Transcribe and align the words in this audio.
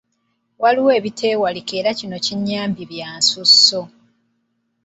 Waliwo 0.63 0.89
ebiteewalika 0.99 1.73
era 1.79 1.91
kino 1.99 2.17
kinnyambye 2.25 2.83
byansusso. 2.91 3.81